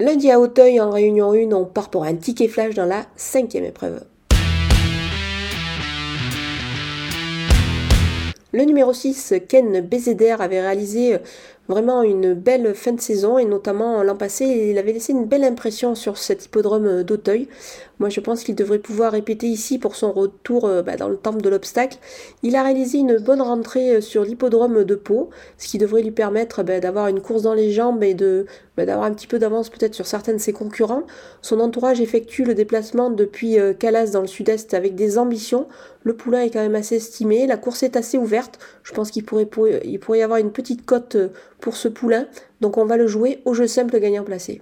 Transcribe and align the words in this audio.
Lundi 0.00 0.30
à 0.30 0.38
Hauteuil, 0.38 0.80
en 0.80 0.90
réunion 0.90 1.32
1, 1.32 1.50
on 1.50 1.64
part 1.64 1.90
pour 1.90 2.04
un 2.04 2.14
ticket 2.14 2.46
flash 2.46 2.72
dans 2.76 2.84
la 2.84 3.06
cinquième 3.16 3.64
épreuve. 3.64 4.04
Le 8.52 8.62
numéro 8.62 8.92
6, 8.92 9.34
Ken 9.48 9.80
Bezeder, 9.80 10.36
avait 10.38 10.60
réalisé 10.60 11.18
vraiment 11.68 12.02
une 12.02 12.34
belle 12.34 12.74
fin 12.74 12.92
de 12.92 13.00
saison 13.00 13.38
et 13.38 13.44
notamment 13.44 14.02
l'an 14.02 14.16
passé, 14.16 14.44
il 14.44 14.78
avait 14.78 14.92
laissé 14.92 15.12
une 15.12 15.26
belle 15.26 15.44
impression 15.44 15.94
sur 15.94 16.16
cet 16.16 16.46
hippodrome 16.46 17.02
d'Auteuil. 17.02 17.48
Moi, 17.98 18.10
je 18.10 18.20
pense 18.20 18.44
qu'il 18.44 18.54
devrait 18.54 18.78
pouvoir 18.78 19.12
répéter 19.12 19.48
ici 19.48 19.78
pour 19.78 19.96
son 19.96 20.12
retour 20.12 20.66
euh, 20.66 20.82
bah, 20.82 20.96
dans 20.96 21.08
le 21.08 21.16
temple 21.16 21.42
de 21.42 21.48
l'obstacle. 21.48 21.98
Il 22.44 22.54
a 22.54 22.62
réalisé 22.62 22.98
une 22.98 23.18
bonne 23.18 23.42
rentrée 23.42 23.96
euh, 23.96 24.00
sur 24.00 24.22
l'hippodrome 24.22 24.84
de 24.84 24.94
Pau, 24.94 25.30
ce 25.56 25.66
qui 25.66 25.78
devrait 25.78 26.02
lui 26.02 26.12
permettre 26.12 26.62
bah, 26.62 26.78
d'avoir 26.78 27.08
une 27.08 27.20
course 27.20 27.42
dans 27.42 27.54
les 27.54 27.72
jambes 27.72 28.02
et 28.04 28.14
bah, 28.76 28.86
d'avoir 28.86 29.06
un 29.06 29.12
petit 29.12 29.26
peu 29.26 29.40
d'avance 29.40 29.68
peut-être 29.68 29.94
sur 29.94 30.06
certains 30.06 30.32
de 30.32 30.38
ses 30.38 30.52
concurrents. 30.52 31.02
Son 31.42 31.58
entourage 31.58 32.00
effectue 32.00 32.44
le 32.44 32.54
déplacement 32.54 33.10
depuis 33.10 33.58
euh, 33.58 33.72
Calas 33.72 34.12
dans 34.12 34.20
le 34.20 34.28
sud-est 34.28 34.74
avec 34.74 34.94
des 34.94 35.18
ambitions. 35.18 35.66
Le 36.04 36.14
poulain 36.14 36.42
est 36.42 36.50
quand 36.50 36.60
même 36.60 36.76
assez 36.76 36.96
estimé, 36.96 37.48
la 37.48 37.56
course 37.56 37.82
est 37.82 37.96
assez 37.96 38.16
ouverte. 38.16 38.60
Je 38.84 38.92
pense 38.92 39.10
qu'il 39.10 39.24
pourrait, 39.24 39.46
pourrait 39.46 40.18
y 40.18 40.22
avoir 40.22 40.38
une 40.38 40.52
petite 40.52 40.86
cote 40.86 41.16
pour 41.60 41.76
ce 41.76 41.88
poulain. 41.88 42.26
Donc 42.60 42.76
on 42.78 42.84
va 42.84 42.96
le 42.96 43.06
jouer 43.06 43.40
au 43.44 43.54
jeu 43.54 43.66
simple 43.66 43.98
gagnant 44.00 44.24
placé. 44.24 44.60